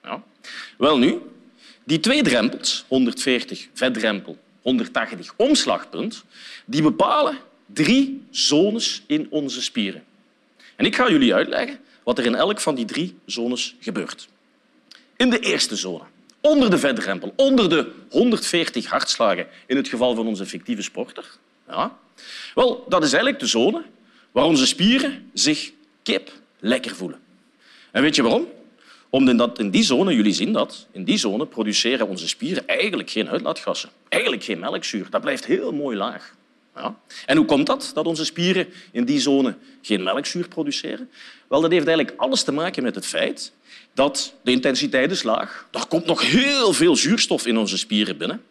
Ja. 0.03 0.23
Wel 0.77 0.97
nu, 0.97 1.19
die 1.83 1.99
twee 1.99 2.23
drempels, 2.23 2.85
140 2.87 3.67
vetdrempel, 3.73 4.37
180 4.61 5.33
omslagpunt, 5.35 6.23
die 6.65 6.81
bepalen 6.81 7.37
drie 7.65 8.23
zones 8.29 9.03
in 9.07 9.27
onze 9.29 9.61
spieren. 9.61 10.03
En 10.75 10.85
ik 10.85 10.95
ga 10.95 11.09
jullie 11.09 11.33
uitleggen 11.33 11.79
wat 12.03 12.17
er 12.17 12.25
in 12.25 12.35
elk 12.35 12.59
van 12.59 12.75
die 12.75 12.85
drie 12.85 13.17
zones 13.25 13.75
gebeurt. 13.79 14.27
In 15.15 15.29
de 15.29 15.39
eerste 15.39 15.75
zone, 15.75 16.03
onder 16.41 16.69
de 16.69 16.77
vetdrempel, 16.77 17.33
onder 17.35 17.69
de 17.69 17.91
140 18.09 18.85
hartslagen 18.85 19.47
in 19.65 19.77
het 19.77 19.87
geval 19.87 20.15
van 20.15 20.27
onze 20.27 20.45
fictieve 20.45 20.81
sporter. 20.81 21.25
Ja. 21.67 21.97
Wel, 22.55 22.85
dat 22.87 23.03
is 23.03 23.09
eigenlijk 23.11 23.39
de 23.39 23.47
zone 23.47 23.83
waar 24.31 24.45
onze 24.45 24.67
spieren 24.67 25.29
zich 25.33 25.71
kip 26.03 26.31
lekker 26.59 26.95
voelen. 26.95 27.19
En 27.91 28.01
weet 28.01 28.15
je 28.15 28.21
waarom? 28.21 28.47
Omdat 29.09 29.59
in 29.59 29.69
die 29.69 29.83
zone, 29.83 30.15
jullie 30.15 30.33
zien 30.33 30.53
dat, 30.53 30.87
in 30.91 31.03
die 31.03 31.17
zone 31.17 31.45
produceren 31.45 32.07
onze 32.07 32.27
spieren 32.27 32.67
eigenlijk 32.67 33.09
geen 33.09 33.29
uitlaatgassen. 33.29 33.89
Eigenlijk 34.09 34.43
geen 34.43 34.59
melkzuur. 34.59 35.07
Dat 35.09 35.21
blijft 35.21 35.45
heel 35.45 35.71
mooi 35.71 35.97
laag. 35.97 36.33
Ja. 36.75 36.95
En 37.25 37.37
hoe 37.37 37.45
komt 37.45 37.65
dat, 37.67 37.91
dat 37.93 38.05
onze 38.05 38.25
spieren 38.25 38.67
in 38.91 39.05
die 39.05 39.19
zone 39.19 39.55
geen 39.81 40.03
melkzuur 40.03 40.47
produceren? 40.47 41.09
Wel, 41.47 41.61
dat 41.61 41.71
heeft 41.71 41.87
eigenlijk 41.87 42.19
alles 42.19 42.43
te 42.43 42.51
maken 42.51 42.83
met 42.83 42.95
het 42.95 43.05
feit 43.05 43.51
dat 43.93 44.33
de 44.43 44.51
intensiteit 44.51 45.11
is 45.11 45.23
laag. 45.23 45.67
Er 45.71 45.87
komt 45.87 46.05
nog 46.05 46.21
heel 46.21 46.73
veel 46.73 46.95
zuurstof 46.95 47.45
in 47.45 47.57
onze 47.57 47.77
spieren 47.77 48.17
binnen. 48.17 48.43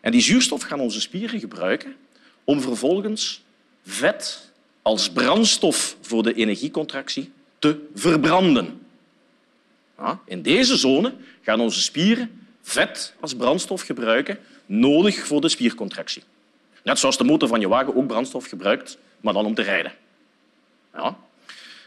En 0.00 0.12
die 0.12 0.20
zuurstof 0.20 0.62
gaan 0.62 0.80
onze 0.80 1.00
spieren 1.00 1.40
gebruiken 1.40 1.96
om 2.44 2.60
vervolgens 2.60 3.42
vet 3.84 4.50
als 4.82 5.10
brandstof 5.10 5.96
voor 6.00 6.22
de 6.22 6.34
energiecontractie 6.34 7.32
te 7.58 7.88
verbranden. 7.94 8.80
In 10.24 10.42
deze 10.42 10.76
zone 10.76 11.14
gaan 11.42 11.60
onze 11.60 11.80
spieren 11.80 12.46
vet 12.62 13.14
als 13.20 13.34
brandstof 13.34 13.82
gebruiken, 13.82 14.38
nodig 14.66 15.26
voor 15.26 15.40
de 15.40 15.48
spiercontractie. 15.48 16.22
Net 16.82 16.98
zoals 16.98 17.18
de 17.18 17.24
motor 17.24 17.48
van 17.48 17.60
je 17.60 17.68
wagen 17.68 17.96
ook 17.96 18.06
brandstof 18.06 18.46
gebruikt, 18.46 18.98
maar 19.20 19.32
dan 19.32 19.46
om 19.46 19.54
te 19.54 19.62
rijden. 19.62 19.92
Ja. 20.94 21.16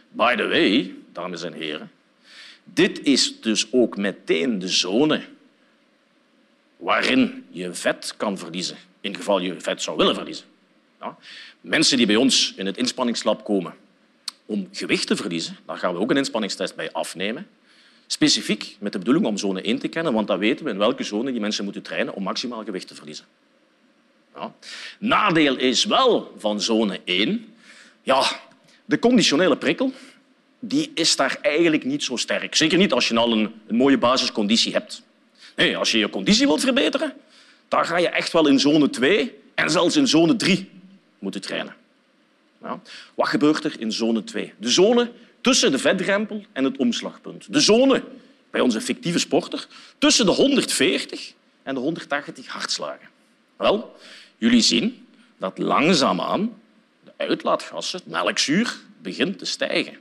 By 0.10 0.36
the 0.36 0.48
way, 0.48 0.94
dames 1.12 1.44
en 1.44 1.54
heren, 1.54 1.92
dit 2.64 3.04
is 3.04 3.42
dus 3.42 3.68
ook 3.72 3.98
meteen 3.98 4.60
de 4.60 4.68
zone 4.68 5.22
waarin 6.78 7.46
je 7.50 7.74
vet 7.74 8.14
kan 8.18 8.38
verliezen, 8.38 8.78
in 9.02 9.16
geval 9.16 9.40
je 9.40 9.60
vet 9.60 9.82
zou 9.82 9.98
willen 9.98 10.16
verliezen. 10.16 10.46
Ja. 11.00 11.18
Mensen 11.62 11.98
die 11.98 12.06
bij 12.06 12.16
ons 12.16 12.54
in 12.56 12.66
het 12.66 12.78
inspanningslab 12.78 13.44
komen 13.44 13.76
om 14.46 14.68
gewicht 14.72 15.08
te 15.08 15.16
verliezen, 15.16 15.58
daar 15.66 15.78
gaan 15.78 15.94
we 15.94 16.00
ook 16.00 16.10
een 16.10 16.18
inspanningstest 16.18 16.76
bij 16.76 16.92
afnemen. 16.92 17.48
Specifiek 18.08 18.78
met 18.80 18.92
de 18.92 18.98
bedoeling 18.98 19.26
om 19.26 19.38
zone 19.38 19.62
1 19.62 19.80
te 19.80 19.88
kennen, 19.88 20.14
want 20.14 20.28
dan 20.28 20.40
weten 20.40 20.66
we 20.66 20.72
in 20.72 20.78
welke 20.78 21.04
zone 21.04 21.32
die 21.32 21.42
mensen 21.42 21.64
moeten 21.64 21.82
trainen 21.82 22.14
om 22.14 22.24
maximaal 22.24 22.64
gewicht 22.64 22.88
te 22.88 22.96
verliezen. 22.96 23.26
Nadeel 25.00 25.58
is 25.58 25.86
wel 25.86 26.34
van 26.38 26.62
zone 26.62 27.00
1, 27.06 27.54
ja, 28.04 28.24
de 28.86 29.00
conditionele 29.00 29.58
prikkel 29.58 29.94
die 30.60 30.92
is 30.94 31.16
daar 31.16 31.38
eigenlijk 31.42 31.84
niet 31.84 32.04
zo 32.04 32.16
sterk. 32.16 32.56
Zeker 32.56 32.78
niet 32.78 32.92
als 32.92 33.08
je 33.08 33.16
al 33.16 33.32
een, 33.32 33.54
mooie 33.70 33.98
basisconditie 33.98 34.74
hebt. 34.74 35.02
Nee, 35.56 35.78
als 35.78 35.92
je 35.92 35.98
je 35.98 36.10
conditie 36.10 36.48
wilt 36.48 36.62
verbeteren, 36.62 37.14
dan 37.68 37.86
ga 37.86 37.98
je 37.98 38.10
echt 38.10 38.32
wel 38.32 38.48
in 38.48 38.60
zone 38.60 38.90
2 38.90 39.36
en 39.56 39.70
zelfs 39.70 39.96
in 39.96 40.08
zone 40.08 40.36
3 40.36 40.70
moeten 41.20 41.42
trainen. 41.42 41.76
Wat 43.16 43.28
gebeurt 43.28 43.64
er 43.64 43.80
in 43.80 43.92
zone 43.92 44.24
2? 44.24 44.54
De 44.58 44.70
zone 44.70 45.12
tussen 45.42 45.72
de 45.72 45.78
vetdrempel 45.78 46.46
en 46.52 46.64
het 46.64 46.78
omslagpunt. 46.78 47.54
De 47.54 47.60
zone 47.60 48.04
bij 48.52 48.62
onze 48.62 48.82
fictieve 48.82 49.20
sporter 49.20 49.68
tussen 49.98 50.26
de 50.26 50.32
140 50.32 51.34
en 51.64 51.74
de 51.74 51.80
180 51.80 52.48
hartslagen. 52.48 53.08
Wel, 53.58 53.96
jullie 54.38 54.62
zien 54.62 55.08
dat 55.38 55.58
langzaamaan 55.58 56.54
de 57.04 57.12
uitlaatgassen, 57.18 58.00
het 58.00 58.08
melkzuur, 58.08 58.76
begint 59.02 59.38
te 59.40 59.46
stijgen. 59.46 59.98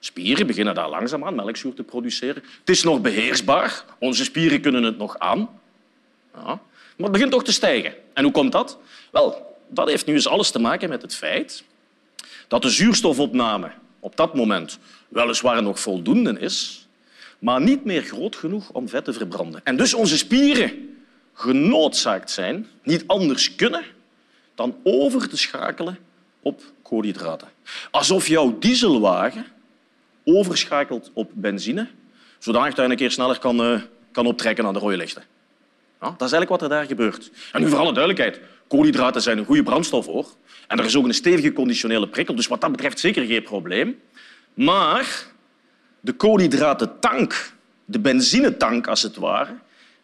Spieren 0.00 0.46
beginnen 0.46 0.74
daar 0.74 0.88
langzaamaan 0.88 1.34
melkzuur 1.34 1.74
te 1.74 1.82
produceren. 1.82 2.42
Het 2.58 2.68
is 2.68 2.82
nog 2.82 3.00
beheersbaar. 3.00 3.84
Onze 3.98 4.24
spieren 4.24 4.60
kunnen 4.60 4.82
het 4.82 4.98
nog 4.98 5.18
aan. 5.18 5.38
Ja. 6.34 6.44
Maar 6.44 7.08
het 7.08 7.12
begint 7.12 7.30
toch 7.30 7.44
te 7.44 7.52
stijgen. 7.52 7.94
En 8.12 8.22
hoe 8.22 8.32
komt 8.32 8.52
dat? 8.52 8.78
Wel, 9.10 9.56
dat 9.68 9.88
heeft 9.88 10.06
nu 10.06 10.14
eens 10.14 10.28
alles 10.28 10.50
te 10.50 10.58
maken 10.58 10.88
met 10.88 11.02
het 11.02 11.14
feit 11.14 11.64
dat 12.48 12.62
de 12.62 12.70
zuurstofopname 12.70 13.70
op 14.00 14.16
dat 14.16 14.34
moment 14.34 14.78
weliswaar 15.08 15.62
nog 15.62 15.80
voldoende 15.80 16.38
is, 16.38 16.86
maar 17.38 17.60
niet 17.60 17.84
meer 17.84 18.02
groot 18.02 18.36
genoeg 18.36 18.70
om 18.70 18.88
vet 18.88 19.04
te 19.04 19.12
verbranden. 19.12 19.60
En 19.64 19.76
dus 19.76 19.94
onze 19.94 20.18
spieren 20.18 20.89
genoodzaakt 21.40 22.30
zijn, 22.30 22.66
niet 22.82 23.04
anders 23.06 23.54
kunnen, 23.54 23.84
dan 24.54 24.76
over 24.82 25.28
te 25.28 25.36
schakelen 25.36 25.98
op 26.42 26.62
koolhydraten. 26.82 27.48
Alsof 27.90 28.26
jouw 28.26 28.58
dieselwagen 28.58 29.46
overschakelt 30.24 31.10
op 31.12 31.30
benzine, 31.34 31.88
zodat 32.38 32.76
je 32.76 32.82
een 32.82 32.96
keer 32.96 33.10
sneller 33.10 33.38
kan, 33.38 33.72
uh, 33.72 33.80
kan 34.12 34.26
optrekken 34.26 34.66
aan 34.66 34.72
de 34.72 34.78
rode 34.78 34.96
lichten. 34.96 35.22
Ja, 36.00 36.06
dat 36.06 36.28
is 36.28 36.32
eigenlijk 36.32 36.50
wat 36.50 36.62
er 36.62 36.68
daar 36.68 36.86
gebeurt. 36.86 37.30
En 37.52 37.60
nu 37.60 37.68
voor 37.68 37.78
alle 37.78 37.92
duidelijkheid, 37.92 38.40
koolhydraten 38.66 39.22
zijn 39.22 39.38
een 39.38 39.44
goede 39.44 39.62
brandstof 39.62 40.06
hoor. 40.06 40.26
En 40.66 40.78
er 40.78 40.84
is 40.84 40.96
ook 40.96 41.04
een 41.04 41.14
stevige 41.14 41.52
conditionele 41.52 42.08
prikkel, 42.08 42.34
dus 42.34 42.46
wat 42.46 42.60
dat 42.60 42.70
betreft 42.70 43.00
zeker 43.00 43.24
geen 43.24 43.42
probleem. 43.42 44.00
Maar 44.54 45.26
de 46.00 46.12
koolhydratentank, 46.12 47.52
de 47.84 47.98
benzinetank 47.98 48.86
als 48.86 49.02
het 49.02 49.16
ware, 49.16 49.56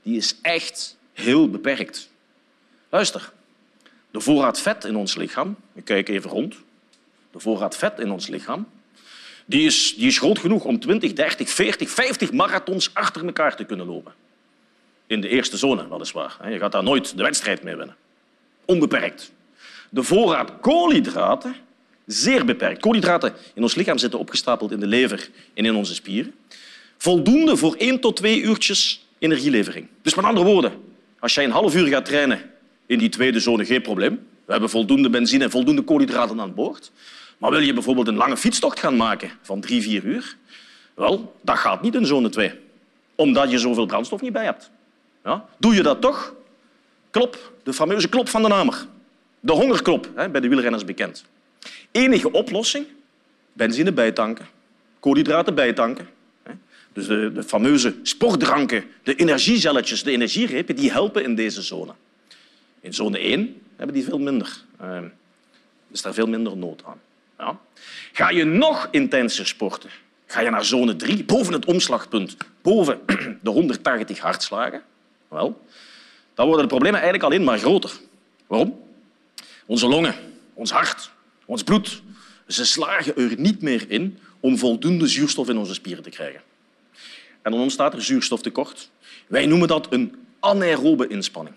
die 0.03 0.17
is 0.17 0.39
echt 0.43 0.96
heel 1.17 1.51
beperkt. 1.51 2.11
Luister, 2.89 3.33
de 4.11 4.21
voorraad 4.21 4.61
vet 4.61 4.85
in 4.85 4.97
ons 4.97 5.15
lichaam, 5.15 5.57
ik 5.75 5.85
kijk 5.85 6.09
even 6.09 6.31
rond, 6.31 6.55
de 7.31 7.41
voorraad 7.41 7.77
vet 7.77 7.99
in 7.99 8.11
ons 8.11 8.27
lichaam, 8.27 8.69
die 9.47 9.67
is, 9.67 9.95
die 9.97 10.07
is 10.07 10.19
groot 10.19 10.39
genoeg 10.39 10.65
om 10.65 10.79
20, 10.79 11.13
30, 11.13 11.51
40, 11.51 11.91
50 11.91 12.33
marathons 12.33 12.91
achter 12.95 13.25
elkaar 13.25 13.57
te 13.57 13.65
kunnen 13.65 13.87
lopen. 13.87 14.13
In 15.07 15.21
de 15.21 15.29
eerste 15.29 15.57
zone, 15.57 15.89
weliswaar. 15.89 16.51
Je 16.51 16.59
gaat 16.59 16.73
daar 16.73 16.83
nooit 16.83 17.17
de 17.17 17.23
wedstrijd 17.23 17.63
mee 17.63 17.77
winnen. 17.77 17.97
Onbeperkt. 18.65 19.33
De 19.91 20.03
voorraad 20.03 20.53
koolhydraten, 20.61 21.57
zeer 22.07 22.45
beperkt. 22.45 22.81
Koolhydraten 22.81 23.35
in 23.55 23.63
ons 23.63 23.75
lichaam 23.75 23.99
zitten 23.99 24.19
opgestapeld 24.19 24.73
in 24.73 24.81
de 24.81 24.87
lever 24.87 25.31
en 25.55 25.65
in 25.65 25.75
onze 25.75 25.95
spieren. 25.95 26.35
Voldoende 26.97 27.57
voor 27.57 27.75
één 27.75 28.01
tot 28.01 28.17
twee 28.17 28.41
uurtjes 28.41 29.07
energielevering. 29.19 29.89
Dus 30.03 30.15
met 30.15 30.25
andere 30.25 30.47
woorden, 30.47 30.73
als 31.27 31.35
jij 31.35 31.45
een 31.45 31.51
half 31.51 31.75
uur 31.75 31.87
gaat 31.87 32.05
trainen 32.05 32.41
in 32.87 32.99
die 32.99 33.09
tweede 33.09 33.41
zone, 33.41 33.65
geen 33.65 33.83
probleem. 33.83 34.27
We 34.45 34.53
hebben 34.53 34.71
voldoende 34.71 35.11
benzine 35.11 35.45
en 35.45 35.51
voldoende 35.51 35.83
koolhydraten 35.83 36.41
aan 36.41 36.55
boord. 36.55 36.93
Maar 37.39 37.51
wil 37.51 37.61
je 37.61 37.73
bijvoorbeeld 37.73 38.09
een 38.09 38.17
lange 38.17 38.37
fietstocht 38.37 38.79
gaan 38.79 38.97
maken 38.97 39.31
van 39.43 39.61
drie, 39.61 39.83
vier 39.83 40.05
uur? 40.05 40.37
Wel, 40.95 41.37
dat 41.43 41.59
gaat 41.59 41.83
niet 41.83 41.95
in 41.95 42.07
zone 42.07 42.29
2, 42.29 42.53
omdat 43.15 43.51
je 43.51 43.59
zoveel 43.59 43.87
brandstof 43.87 44.21
niet 44.21 44.33
bij 44.33 44.45
hebt. 44.45 44.71
Ja? 45.25 45.45
Doe 45.59 45.75
je 45.75 45.83
dat 45.83 46.01
toch? 46.01 46.35
Klop, 47.11 47.53
de 47.63 47.73
fameuze 47.73 48.09
klop 48.09 48.29
van 48.29 48.43
de 48.43 48.49
namer. 48.49 48.87
De 49.41 49.53
hongerklop, 49.53 50.11
hè, 50.15 50.29
bij 50.29 50.41
de 50.41 50.49
wielrenners 50.49 50.85
bekend. 50.85 51.25
Enige 51.91 52.33
oplossing? 52.33 52.87
Benzine 53.53 53.93
bijtanken, 53.93 54.47
koolhydraten 55.01 55.55
bijtanken. 55.55 56.09
Dus 56.97 57.07
de, 57.07 57.43
fameuze 57.47 57.95
sportdranken, 58.03 58.85
de 59.03 59.15
energiezelletjes, 59.15 60.03
de 60.03 60.11
energierepen, 60.11 60.77
die 60.77 60.91
helpen 60.91 61.23
in 61.23 61.35
deze 61.35 61.63
zone. 61.63 61.93
In 62.81 62.95
zone 62.95 63.19
1 63.19 63.63
hebben 63.77 63.95
die 63.95 64.05
veel 64.05 64.19
minder. 64.19 64.57
Uh, 64.83 64.99
is 65.93 66.03
daar 66.03 66.15
veel 66.15 66.27
minder 66.27 66.57
nood 66.57 66.83
aan. 66.85 67.01
Ja. 67.39 67.59
Ga 68.13 68.31
je 68.31 68.45
nog 68.45 68.89
intenser 68.91 69.47
sporten, 69.47 69.91
ga 70.27 70.41
je 70.41 70.51
naar 70.51 70.65
zone 70.65 70.97
3, 70.97 71.25
boven 71.25 71.53
het 71.53 71.65
omslagpunt, 71.65 72.37
boven 72.63 73.01
de 73.43 73.51
180 73.51 74.19
hartslagen, 74.19 74.83
wel, 75.29 75.67
dan 76.35 76.47
worden 76.47 76.65
de 76.65 76.71
problemen 76.71 77.01
eigenlijk 77.01 77.33
alleen 77.33 77.45
maar 77.45 77.59
groter. 77.59 77.93
Waarom? 78.47 78.81
Onze 79.67 79.87
longen, 79.87 80.15
ons 80.55 80.71
hart, 80.71 81.11
ons 81.45 81.63
bloed, 81.63 82.03
ze 82.47 82.65
slagen 82.65 83.17
er 83.17 83.35
niet 83.39 83.63
meer 83.63 83.85
in 83.89 84.19
om 84.41 84.59
voldoende 84.59 85.07
zuurstof 85.07 85.49
in 85.49 85.57
onze 85.57 85.75
spieren 85.75 86.03
te 86.03 86.11
krijgen. 86.11 86.41
En 87.47 87.53
dan 87.53 87.61
ontstaat 87.61 87.93
er 87.93 88.03
zuurstoftekort. 88.03 88.91
Wij 89.27 89.47
noemen 89.47 89.69
dat 89.69 89.87
een 89.91 90.15
anaerobe 90.41 91.09
inspanning. 91.09 91.57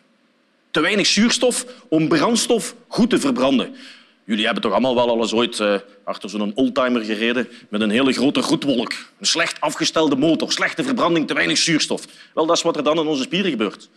Te 0.71 0.79
weinig 0.79 1.07
zuurstof 1.07 1.65
om 1.87 2.07
brandstof 2.07 2.75
goed 2.87 3.09
te 3.09 3.19
verbranden. 3.19 3.75
Jullie 4.23 4.45
hebben 4.45 4.61
toch 4.61 4.71
allemaal 4.71 4.95
wel 4.95 5.21
eens 5.21 5.33
ooit 5.33 5.59
uh, 5.59 5.75
achter 6.03 6.29
zo'n 6.29 6.51
oldtimer 6.55 7.03
gereden 7.03 7.47
met 7.69 7.81
een 7.81 7.89
hele 7.89 8.13
grote 8.13 8.39
roetwolk. 8.39 8.93
Een 9.19 9.25
slecht 9.25 9.61
afgestelde 9.61 10.15
motor, 10.15 10.51
slechte 10.51 10.83
verbranding, 10.83 11.27
te 11.27 11.33
weinig 11.33 11.57
zuurstof. 11.57 12.05
Wel, 12.33 12.45
dat 12.45 12.55
is 12.55 12.63
wat 12.63 12.75
er 12.75 12.83
dan 12.83 12.99
in 12.99 13.07
onze 13.07 13.23
spieren 13.23 13.51
gebeurt. 13.51 13.89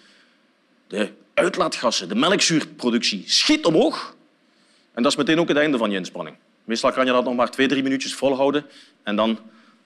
De 0.87 1.11
uitlaatgassen, 1.35 2.09
de 2.09 2.15
melkzuurproductie 2.15 3.23
schiet 3.27 3.65
omhoog. 3.65 4.17
En 4.93 5.03
dat 5.03 5.13
is 5.13 5.19
meteen 5.19 5.41
ook 5.41 5.49
het 5.49 5.57
einde 5.57 5.79
van 5.79 5.91
je 5.91 5.97
inspanning. 5.97 6.37
Meestal 6.65 6.93
kan 6.93 7.07
je 7.07 7.13
dat 7.13 7.25
nog 7.25 7.35
maar 7.35 7.51
twee, 7.51 7.69
drie 7.69 7.83
minuutjes 7.83 8.15
volhouden. 8.15 8.65
En 9.03 9.17
dan, 9.17 9.39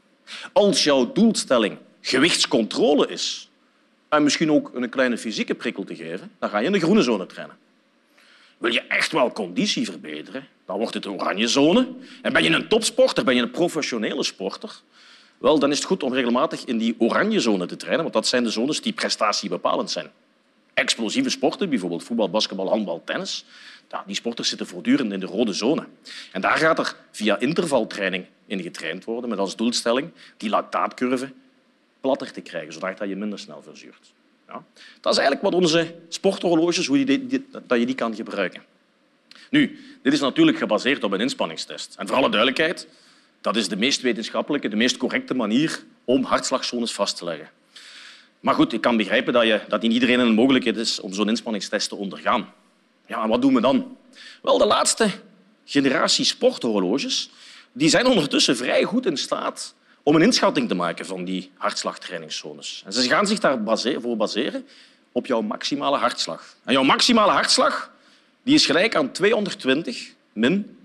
Als 0.53 0.83
jouw 0.83 1.11
doelstelling 1.11 1.77
gewichtscontrole 2.01 3.07
is 3.07 3.49
en 4.09 4.23
misschien 4.23 4.51
ook 4.51 4.71
een 4.73 4.89
kleine 4.89 5.17
fysieke 5.17 5.55
prikkel 5.55 5.83
te 5.83 5.95
geven, 5.95 6.31
dan 6.39 6.49
ga 6.49 6.59
je 6.59 6.65
in 6.65 6.71
de 6.71 6.79
groene 6.79 7.01
zone 7.01 7.25
trainen. 7.25 7.57
Wil 8.57 8.73
je 8.73 8.81
echt 8.81 9.11
wel 9.11 9.31
conditie 9.31 9.85
verbeteren, 9.85 10.47
dan 10.65 10.77
wordt 10.77 10.93
het 10.93 11.03
de 11.03 11.11
oranje 11.11 11.47
zone. 11.47 11.87
En 12.21 12.33
ben 12.33 12.43
je 12.43 12.49
een 12.49 12.67
topsporter, 12.67 13.23
ben 13.23 13.35
je 13.35 13.41
een 13.41 13.51
professionele 13.51 14.23
sporter, 14.23 14.81
wel, 15.37 15.59
dan 15.59 15.71
is 15.71 15.77
het 15.77 15.85
goed 15.85 16.03
om 16.03 16.13
regelmatig 16.13 16.65
in 16.65 16.77
die 16.77 16.95
oranje 16.97 17.39
zone 17.39 17.65
te 17.65 17.75
trainen, 17.75 18.01
want 18.01 18.13
dat 18.13 18.27
zijn 18.27 18.43
de 18.43 18.49
zones 18.49 18.81
die 18.81 18.93
prestatiebepalend 18.93 19.91
zijn. 19.91 20.11
Explosieve 20.77 21.29
sporten, 21.29 21.69
bijvoorbeeld 21.69 22.03
voetbal, 22.03 22.29
basketbal, 22.29 22.69
handbal, 22.69 23.01
tennis, 23.05 23.45
ja, 23.89 24.03
die 24.05 24.15
sporters 24.15 24.49
zitten 24.49 24.67
voortdurend 24.67 25.11
in 25.11 25.19
de 25.19 25.25
rode 25.25 25.53
zone. 25.53 25.87
En 26.31 26.41
daar 26.41 26.57
gaat 26.57 26.79
er 26.79 26.95
via 27.11 27.39
intervaltraining 27.39 28.25
in 28.45 28.61
getraind 28.61 29.03
worden 29.03 29.29
met 29.29 29.39
als 29.39 29.55
doelstelling 29.55 30.09
die 30.37 30.49
lactaatcurve 30.49 31.31
platter 32.01 32.31
te 32.31 32.41
krijgen, 32.41 32.73
zodat 32.73 32.99
je 32.99 33.15
minder 33.15 33.39
snel 33.39 33.61
verzuurt. 33.61 34.13
Ja. 34.47 34.63
Dat 35.01 35.13
is 35.13 35.19
eigenlijk 35.19 35.41
wat 35.41 35.61
onze 35.61 35.95
sporthorloges, 36.09 36.87
hoe 36.87 37.03
die, 37.03 37.47
dat 37.67 37.79
je 37.79 37.85
die 37.85 37.95
kan 37.95 38.15
gebruiken. 38.15 38.63
Nu, 39.49 39.79
dit 40.01 40.13
is 40.13 40.19
natuurlijk 40.19 40.57
gebaseerd 40.57 41.03
op 41.03 41.11
een 41.11 41.21
inspanningstest. 41.21 41.95
En 41.97 42.07
voor 42.07 42.15
alle 42.15 42.29
duidelijkheid, 42.29 42.87
dat 43.41 43.55
is 43.55 43.67
de 43.67 43.75
meest 43.75 44.01
wetenschappelijke, 44.01 44.67
de 44.67 44.75
meest 44.75 44.97
correcte 44.97 45.33
manier 45.33 45.83
om 46.05 46.23
hartslagzones 46.23 46.93
vast 46.93 47.17
te 47.17 47.25
leggen. 47.25 47.49
Maar 48.39 48.53
goed, 48.53 48.73
ik 48.73 48.81
kan 48.81 48.97
begrijpen 48.97 49.33
dat, 49.33 49.43
je, 49.43 49.61
dat 49.67 49.81
niet 49.81 49.93
iedereen 49.93 50.19
een 50.19 50.33
mogelijkheid 50.33 50.77
is 50.77 50.99
om 50.99 51.13
zo'n 51.13 51.29
inspanningstest 51.29 51.89
te 51.89 51.95
ondergaan. 51.95 52.53
Ja, 53.05 53.23
en 53.23 53.29
wat 53.29 53.41
doen 53.41 53.53
we 53.53 53.61
dan? 53.61 53.97
Wel, 54.41 54.57
de 54.57 54.65
laatste 54.65 55.09
generatie 55.65 56.25
sporthorloges 56.25 57.29
die 57.71 57.89
zijn 57.89 58.05
ondertussen 58.05 58.57
vrij 58.57 58.83
goed 58.83 59.05
in 59.05 59.17
staat 59.17 59.75
om 60.03 60.15
een 60.15 60.21
inschatting 60.21 60.67
te 60.67 60.75
maken 60.75 61.05
van 61.05 61.23
die 61.23 61.51
hartslagtrainingszones. 61.57 62.83
En 62.85 62.93
ze 62.93 63.07
gaan 63.07 63.27
zich 63.27 63.39
daarvoor 63.39 64.17
baseren 64.17 64.67
op 65.11 65.25
jouw 65.25 65.41
maximale 65.41 65.97
hartslag. 65.97 66.55
En 66.63 66.73
jouw 66.73 66.83
maximale 66.83 67.31
hartslag 67.31 67.91
die 68.43 68.55
is 68.55 68.65
gelijk 68.65 68.95
aan 68.95 69.11
220 69.11 70.13
min 70.33 70.77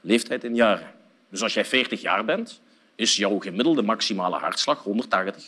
leeftijd 0.00 0.44
in 0.44 0.54
jaren. 0.54 0.90
Dus 1.28 1.42
als 1.42 1.54
jij 1.54 1.64
40 1.64 2.00
jaar 2.00 2.24
bent, 2.24 2.60
is 2.94 3.16
jouw 3.16 3.38
gemiddelde 3.38 3.82
maximale 3.82 4.36
hartslag 4.36 4.82
180. 4.82 5.44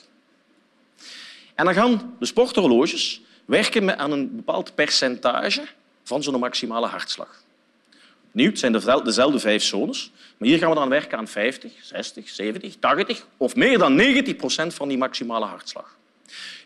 En 1.55 1.65
dan 1.65 1.75
gaan 1.75 2.17
de 2.19 2.27
sporthorloges 2.27 3.21
werken 3.45 3.99
aan 3.99 4.13
een 4.13 4.37
bepaald 4.37 4.75
percentage 4.75 5.63
van 6.03 6.23
zo'n 6.23 6.39
maximale 6.39 6.87
hartslag. 6.87 7.43
Opnieuw, 8.27 8.49
het 8.49 8.59
zijn 8.59 8.73
dezelfde 9.05 9.39
vijf 9.39 9.63
zones, 9.63 10.11
maar 10.37 10.49
hier 10.49 10.59
gaan 10.59 10.69
we 10.69 10.75
dan 10.75 10.89
werken 10.89 11.19
aan 11.19 11.29
50, 11.29 11.73
60, 11.83 12.29
70, 12.29 12.77
80 12.79 13.27
of 13.37 13.57
meer 13.57 13.79
dan 13.79 13.95
90 13.95 14.37
procent 14.37 14.75
van 14.75 14.89
die 14.89 14.99
maximale 14.99 15.45
hartslag. 15.45 15.97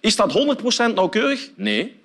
Is 0.01 0.17
dat 0.17 0.33
100 0.33 0.59
procent 0.59 0.95
nauwkeurig? 0.95 1.51
Nee. 1.55 2.01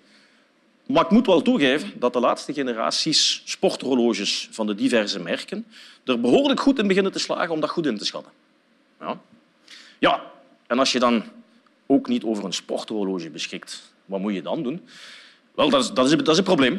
Maar 0.88 1.04
ik 1.04 1.10
moet 1.10 1.26
wel 1.26 1.42
toegeven 1.42 1.92
dat 1.96 2.14
de 2.14 2.20
laatste 2.20 2.54
generaties 2.54 3.42
sporthorloges 3.46 4.48
van 4.52 4.68
de 4.68 4.76
diverse 4.76 5.20
merken 5.20 5.66
er 6.06 6.20
behoorlijk 6.20 6.60
goed 6.60 6.80
in 6.80 6.88
beginnen 6.88 7.12
te 7.12 7.20
slagen 7.20 7.50
om 7.50 7.60
dat 7.60 7.70
goed 7.70 7.86
in 7.86 7.98
te 7.98 8.06
schatten. 8.06 8.32
Ja, 9.00 9.20
ja 10.00 10.32
en 10.68 10.80
als 10.80 10.92
je 10.92 11.00
dan 11.00 11.24
ook 11.86 12.08
niet 12.08 12.24
over 12.24 12.46
een 12.46 12.54
sporthorloge 12.54 13.30
beschikt, 13.30 13.94
wat 14.06 14.20
moet 14.20 14.34
je 14.34 14.42
dan 14.42 14.64
doen? 14.64 14.82
Wel, 15.56 15.70
dat 15.70 15.84
is, 15.84 15.92
dat 15.92 16.06
is, 16.06 16.18
dat 16.18 16.28
is 16.28 16.38
een 16.38 16.44
probleem. 16.44 16.74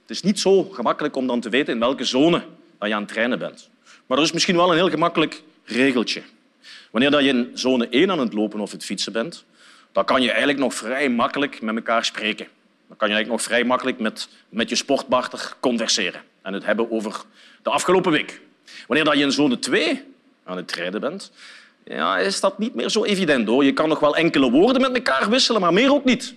Het 0.00 0.10
is 0.10 0.22
niet 0.22 0.40
zo 0.40 0.62
gemakkelijk 0.62 1.16
om 1.16 1.26
dan 1.26 1.40
te 1.40 1.48
weten 1.48 1.74
in 1.74 1.80
welke 1.80 2.04
zone 2.04 2.42
dat 2.78 2.88
je 2.88 2.94
aan 2.94 3.02
het 3.02 3.12
trainen 3.12 3.38
bent. 3.38 3.70
Maar 4.06 4.18
er 4.18 4.24
is 4.24 4.32
misschien 4.32 4.56
wel 4.56 4.70
een 4.70 4.76
heel 4.76 4.90
gemakkelijk 4.90 5.42
regeltje. 5.64 6.22
Wanneer 6.90 7.22
je 7.22 7.28
in 7.28 7.50
zone 7.54 7.88
1 7.88 8.10
aan 8.10 8.18
het 8.18 8.32
lopen 8.32 8.60
of 8.60 8.72
het 8.72 8.84
fietsen 8.84 9.12
bent, 9.12 9.44
dan 9.92 10.04
kan 10.04 10.22
je 10.22 10.28
eigenlijk 10.28 10.58
nog 10.58 10.74
vrij 10.74 11.08
makkelijk 11.10 11.60
met 11.60 11.76
elkaar 11.76 12.04
spreken. 12.04 12.46
Dan 12.88 12.96
kan 12.96 13.08
je 13.08 13.14
eigenlijk 13.14 13.28
nog 13.28 13.42
vrij 13.42 13.64
makkelijk 13.64 13.98
met, 13.98 14.28
met 14.48 14.68
je 14.68 14.74
sportpartner 14.74 15.56
converseren 15.60 16.22
en 16.42 16.52
het 16.52 16.64
hebben 16.64 16.90
over 16.90 17.24
de 17.62 17.70
afgelopen 17.70 18.12
week. 18.12 18.40
Wanneer 18.86 19.16
je 19.16 19.24
in 19.24 19.32
zone 19.32 19.58
2 19.58 20.02
aan 20.44 20.56
het 20.56 20.68
trainen 20.68 21.00
bent, 21.00 21.32
ja, 21.84 22.18
is 22.18 22.40
dat 22.40 22.58
niet 22.58 22.74
meer 22.74 22.88
zo 22.88 23.04
evident. 23.04 23.48
Hoor. 23.48 23.64
Je 23.64 23.72
kan 23.72 23.88
nog 23.88 24.00
wel 24.00 24.16
enkele 24.16 24.50
woorden 24.50 24.80
met 24.80 24.94
elkaar 24.94 25.30
wisselen, 25.30 25.60
maar 25.60 25.72
meer 25.72 25.92
ook 25.92 26.04
niet. 26.04 26.34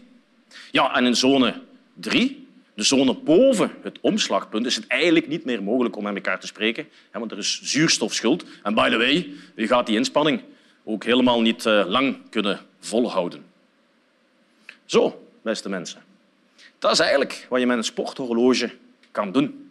Ja, 0.72 0.96
en 0.96 1.06
in 1.06 1.16
zone 1.16 1.62
3 1.94 2.48
de 2.78 2.84
zone 2.84 3.14
boven 3.14 3.72
het 3.82 3.98
omslagpunt 4.02 4.66
is 4.66 4.76
het 4.76 4.88
eigenlijk 4.88 5.28
niet 5.28 5.46
meer 5.46 5.64
mogelijk 5.64 5.96
om 5.96 6.04
met 6.04 6.16
elkaar 6.16 6.40
te 6.40 6.48
spreken, 6.48 6.88
want 7.12 7.32
er 7.32 7.38
is 7.38 7.62
zuurstofschuld. 7.64 8.46
En 8.64 8.74
by 8.74 8.90
the 8.90 8.98
way, 8.98 9.30
je 9.56 9.68
gaat 9.68 9.86
die 9.86 9.98
inspanning 9.98 10.42
ook 10.84 11.04
helemaal 11.04 11.42
niet 11.42 11.66
eh, 11.66 11.84
lang 11.88 12.18
kunnen 12.30 12.60
volhouden. 12.80 13.46
Zo, 14.86 15.28
beste 15.42 15.70
mensen. 15.70 16.04
Dat 16.80 16.92
is 16.92 17.00
eigenlijk 17.00 17.46
wat 17.50 17.60
je 17.60 17.66
met 17.66 17.78
een 17.78 17.84
sporthorloge 17.84 18.72
kan 19.12 19.32
doen. 19.32 19.67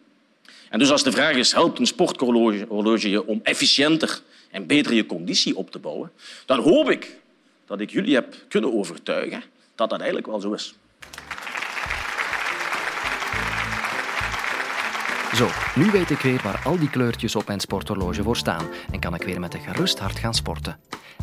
En 0.71 0.79
dus 0.79 0.91
als 0.91 1.03
de 1.03 1.13
vraag 1.13 1.37
is, 1.37 1.53
helpt 1.53 1.79
een 1.79 1.87
sporthorloge 1.87 3.09
je 3.11 3.27
om 3.27 3.41
efficiënter 3.43 4.21
en 4.51 4.67
beter 4.67 4.95
je 4.95 5.07
conditie 5.07 5.57
op 5.57 5.71
te 5.71 5.79
bouwen, 5.79 6.11
dan 6.47 6.61
hoop 6.61 6.91
ik 6.91 7.19
dat 7.67 7.81
ik 7.81 7.91
jullie 7.91 8.15
heb 8.15 8.35
kunnen 8.49 8.75
overtuigen 8.75 9.43
dat 9.75 9.91
dat 9.91 9.99
eigenlijk 9.99 10.27
wel 10.27 10.41
zo 10.41 10.53
is. 10.53 10.75
Zo, 15.35 15.49
nu 15.75 15.91
weet 15.91 16.11
ik 16.11 16.19
weer 16.19 16.41
waar 16.43 16.61
al 16.65 16.79
die 16.79 16.91
kleurtjes 16.91 17.37
op 17.37 17.47
mijn 17.47 17.61
sporthorloge 17.61 18.23
voor 18.23 18.37
staan 18.37 18.67
en 18.93 19.01
kan 19.01 19.15
ik 19.15 19.23
weer 19.23 19.41
met 19.41 19.55
een 19.55 19.61
gerust 19.61 19.99
hart 19.99 20.19
gaan 20.19 20.35
sporten. 20.35 20.79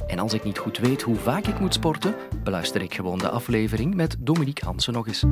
En 0.08 0.20
als 0.20 0.34
ik 0.34 0.44
niet 0.44 0.58
goed 0.58 0.78
weet 0.78 1.02
hoe 1.02 1.16
vaak 1.16 1.48
ik 1.48 1.60
moet 1.60 1.74
sporten, 1.74 2.16
beluister 2.44 2.82
ik 2.82 2.94
gewoon 2.94 3.18
de 3.18 3.30
aflevering 3.30 3.96
met 3.96 4.16
Dominique 4.20 4.66
Hansen 4.66 4.94
nog 4.94 5.08
eens. 5.08 5.24